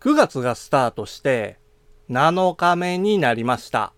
[0.00, 1.58] 9月がスタートして
[2.08, 3.92] 7日目になりました。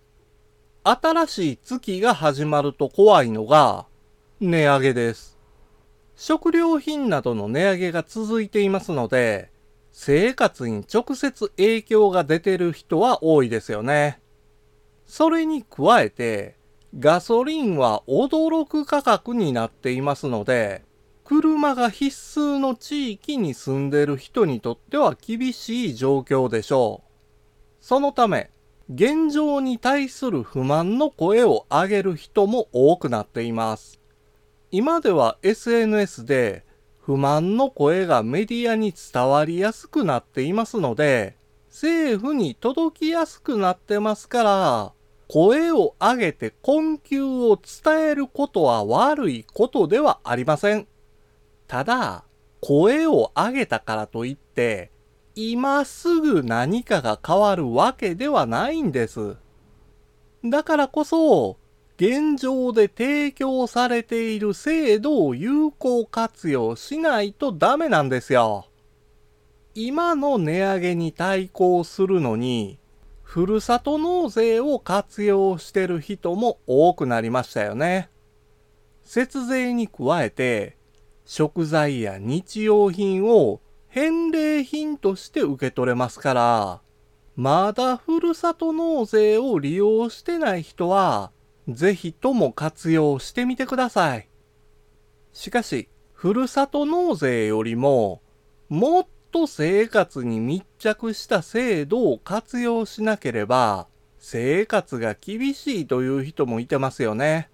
[0.82, 3.86] 新しい月が始まると怖いのが
[4.40, 5.38] 値上げです。
[6.16, 9.52] 食料品などの値上げが続いていますので、
[9.92, 14.20] 生活に直接影響が出てる人は多いですよね。
[15.06, 16.56] それに加えて、
[16.98, 20.82] ガソリンは驚く価格になっていますので、
[21.34, 27.10] 車が必須の地域に住んでる人にとっては厳しい状況でしょう。
[27.80, 28.50] そのため、
[28.92, 33.98] 現状に対する不満の声を上げる人も多くなっています。
[34.70, 36.66] 今では SNS で
[37.00, 41.38] 不満の声がメディアに伝わりやすくなっていますので、
[41.70, 44.92] 政府に届きやすくなってますから、
[45.28, 50.91] 声を上げて困窮を伝えることは悪いことではありません。
[51.72, 52.24] ただ、
[52.60, 54.90] 声を上げたからといって、
[55.34, 59.36] 今すぐ何かが変わるわけではないんです。
[60.44, 61.56] だからこそ、
[61.96, 68.66] 現状で提供されている制度を有効活用しないとダメなんですよ。
[69.74, 72.78] 今の値上げに対抗するのに、
[73.22, 78.10] ふるさと納税を活用してる人も多くなりましたよね。
[79.04, 80.81] 節税に加えて、
[81.34, 86.82] 食材や日用品を返礼品として受け取れますから、
[87.36, 91.32] まだふるさと納税を利用してない人は、
[91.68, 94.28] ぜひとも活用してみてください。
[95.32, 98.20] しかし、ふるさと納税よりも、
[98.68, 103.88] もっと生活に密着した制度を活用しなければ、
[104.18, 107.48] 生活が厳しいという人もいてますよね。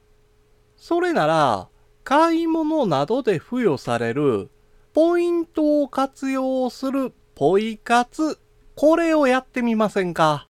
[0.77, 1.69] それなら、
[2.11, 4.51] 買い物などで付与される
[4.95, 8.39] ポイントを活用するポイ活、
[8.75, 10.47] これをやってみませんか？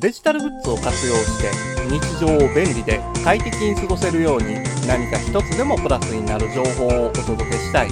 [0.00, 1.52] デジタルグッズを活用して
[1.88, 4.56] 日常を便利で快適に過ごせるように
[4.88, 7.90] 何か一つでもプラスになる情報をお届けしたい。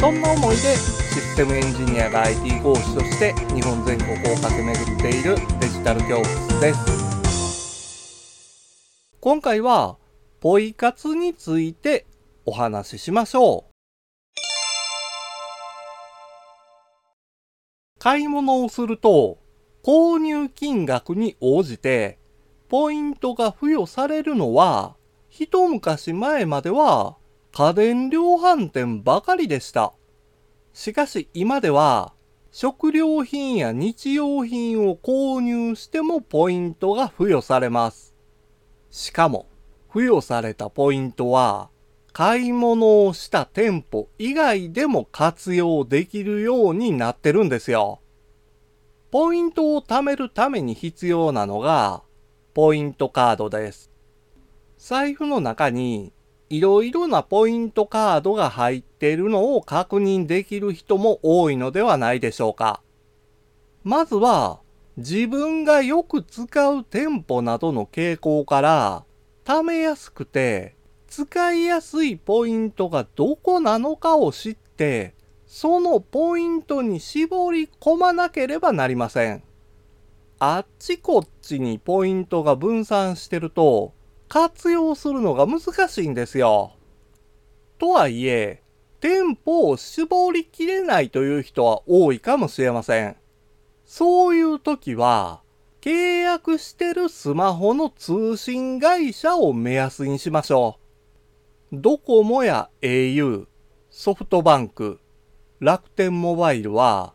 [0.00, 0.74] そんな思いでシ
[1.20, 6.80] ステムエンジニアが IT 講師として日本全国を駆け巡っているデジタル教室です。
[9.20, 9.98] 今回は
[10.48, 12.06] ポイ活について
[12.44, 13.72] お話ししましょう。
[17.98, 19.38] 買い物をすると、
[19.82, 22.20] 購入金額に応じて、
[22.68, 24.94] ポイントが付与されるのは、
[25.28, 27.16] 一昔前までは
[27.50, 29.94] 家電量販店ばかりでした。
[30.72, 32.12] しかし今では、
[32.52, 38.14] 食料品や日用品を購入してもポイントが付与されます。
[38.92, 39.46] しかも、
[39.96, 41.70] 付与されたポイントは、
[42.12, 48.00] 買い物をした店舗以外でも活用できるようになってるんですよ。
[49.10, 52.02] ポイントを貯めるために必要なのが、
[52.52, 53.90] ポイントカードです。
[54.76, 56.12] 財布の中に
[56.50, 62.82] いろいろなポイントカードが入っているのを確認できる人も多いのではないでしょうか。
[63.82, 64.60] まずは、
[64.98, 69.06] 自分がよく使う店舗などの傾向から、
[69.46, 70.74] 貯めやすくて
[71.06, 75.14] 使いやすいポイントがどこなのかを知って、
[75.46, 79.44] そのポイントに絞り込まなければなりません。
[80.40, 83.94] あっちこっちにポイントが分散してると、
[84.28, 86.72] 活用するのが難しいんですよ。
[87.78, 88.62] とはいえ、
[89.00, 93.16] 店舗を絞りきれないという人は多いかもしれません。
[93.84, 95.40] そういう時は、
[95.86, 100.80] 契約してるスマホの通信会社を目安にしましょ
[101.72, 101.76] う。
[101.80, 103.46] ドコモや au、
[103.88, 104.98] ソフトバンク、
[105.60, 107.14] 楽天モバイルは、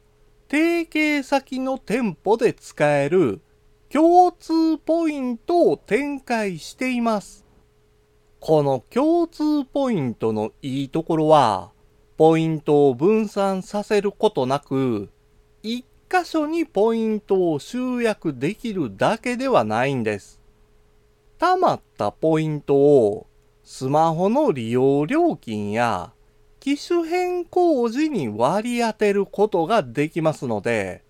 [0.49, 3.41] 提携先の店舗で使える
[3.89, 7.45] 共通ポイントを展開しています。
[8.39, 11.73] この共通ポイントのいいところは、
[12.15, 15.09] ポイントを分散させることなく、
[15.61, 20.41] 一箇所にポイントを集約できるだけではないんです。
[21.39, 23.27] 溜まったポイントを
[23.63, 26.11] スマホの利用料金や
[26.59, 31.01] 機種変更時に割り当てることができますので、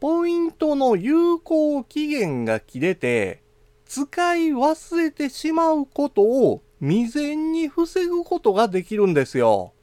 [0.00, 3.42] ポイントの有効期限が切れて
[3.84, 9.74] 使い忘れてしまうことを未然に防ぐことができるんですよ。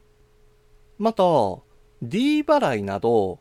[0.98, 1.24] また、
[2.02, 3.40] D 払いなど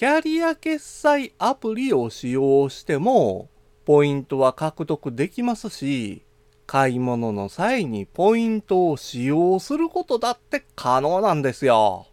[0.00, 3.50] キャリア決済アプリを使用しても、
[3.84, 6.22] ポイントは獲得できますし、
[6.66, 12.06] 買い物の際にポイントを使用することだって可能なんですよ。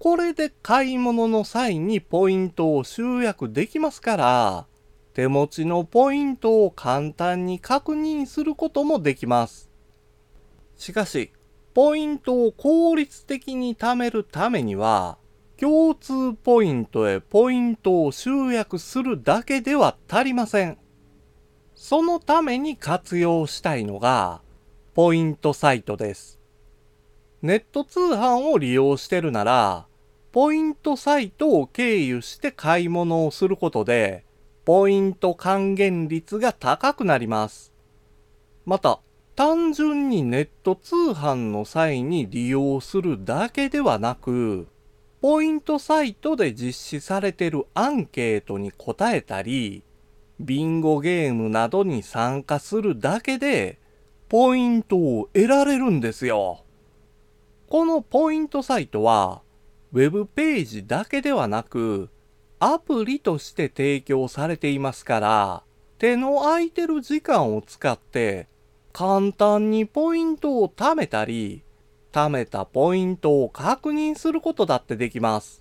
[0.00, 4.66] これで買い物の際にポイントを集約できますから、
[5.14, 9.70] 手持ちのポイントを簡単に確認することもできます。
[10.76, 11.32] しかし、
[11.72, 15.16] ポイントを効率的に貯めるためには、
[15.58, 20.76] 共通ポイントへポイントを集約するだけでは足りません。
[21.74, 24.42] そのために活用したいのが、
[24.94, 26.38] ポイントサイトです。
[27.40, 29.86] ネット通販を利用してるなら、
[30.32, 34.24] ポイントサイトを経由して買い物をすることで、
[34.66, 37.72] ポイント還元率が高くなります。
[38.66, 39.00] また、
[39.36, 44.66] 単純にネット通販の際に利用するだけではなく、
[45.28, 49.82] ポイントサイトで実施されてるアンケートに答えたり、
[50.38, 53.80] ビンゴゲームなどに参加するだけで、
[54.28, 56.62] ポイントを得られるんですよ。
[57.68, 59.42] このポイントサイトは、
[59.92, 62.08] ウェブページだけではなく、
[62.60, 65.62] アプリとして提供されていますから、
[65.98, 68.46] 手の空いてる時間を使って、
[68.92, 71.64] 簡単にポイントを貯めたり、
[72.16, 75.60] 貯めたポイントを確認することだってできます。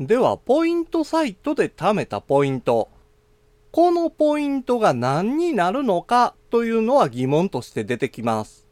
[0.00, 2.88] では、ポイントサイトで貯めたポイント。
[3.70, 8.66] このポイントが何になるのかというのは疑問として出てきます。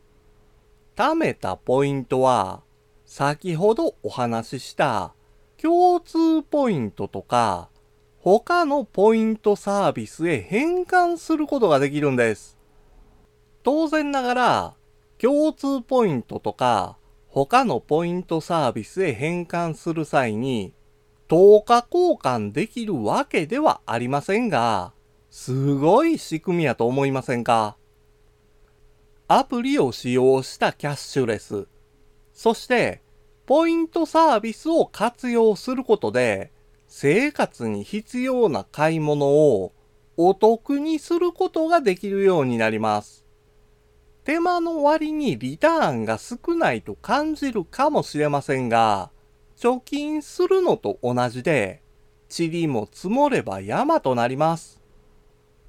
[0.97, 2.63] 貯めたポイントは、
[3.07, 5.15] 先ほどお話しした
[5.57, 7.69] 共通ポイントとか、
[8.19, 12.59] 他のポイントサービスへ変換することができるんです。
[13.63, 14.75] 当然ながら、
[15.21, 20.75] 共通ポイントとか、他のポイントサービスへ変換する際に、
[21.29, 24.93] 10日交換できるわけではありませんが、
[25.31, 27.77] すごい仕組みやと思いませんか？
[29.27, 31.67] アプリを使用したキャッシュレス、
[32.33, 33.03] そして、
[33.47, 36.53] ポイントサービスを活用することで、
[36.87, 39.73] 生活に必要な買い物を
[40.17, 43.24] お得にすることができるようになります。
[44.25, 49.11] 手間の割にリターンが少ないと感じるかもしれませんが、
[49.59, 51.83] 貯金するのと同じで、
[52.37, 54.81] 塵も積もれば山となります。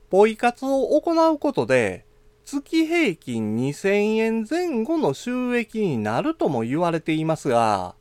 [0.09, 2.05] ポイ活を行うことで、
[2.45, 7.95] 月平均2000円前後の収益になるとも言われていますが、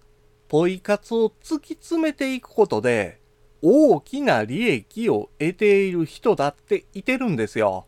[0.46, 3.20] ポイ活を突き詰めていくことで、
[3.60, 7.86] 大きな利益を得ている人だっていてるんですよ。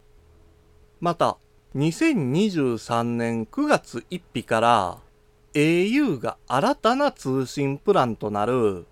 [1.00, 1.36] また、
[1.76, 4.98] 2023年9月1日から
[5.52, 8.86] au が新たな通信プランとなる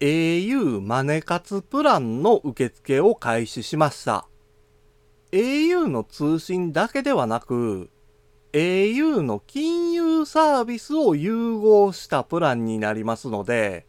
[0.00, 4.26] au マネ活プランの受付を開始しました。
[5.30, 7.90] au の通信だけではなく、
[8.54, 13.84] au の金融サービスを融合したプランになりますので、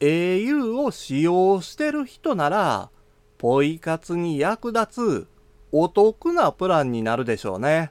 [0.00, 2.90] au を使用してる人なら、
[3.36, 5.33] ポイ活に役立つ
[5.76, 7.90] お得なプランになるでしょうね。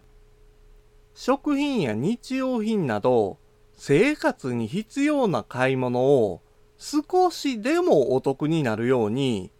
[1.14, 3.40] 食品や日用品など、
[3.74, 6.42] 生活に必要な買い物を
[6.78, 9.52] 少しでもお得になるように、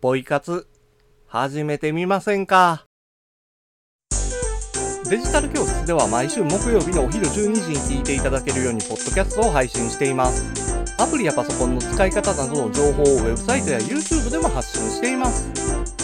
[0.00, 0.66] ポイ活
[1.28, 2.86] 始めてみませんか
[5.08, 10.69] デジタル教室では毎週木曜日のお昼12時に聞いていただけるようにポッドキャストを配信しています。
[11.00, 15.48] アプリやパソコンの使い方などの情報をウェブサイトや YouTube でも発信しています。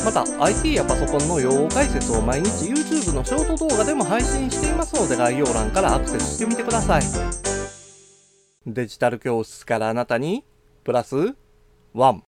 [0.03, 7.03] また IT やパソコンの用語解説を毎日 YouTube のショート動画でも配信していますので概要欄からアクセスしてみてください。
[8.67, 10.45] デジタル教室からあなたに
[10.83, 11.15] プラス
[11.95, 12.21] 1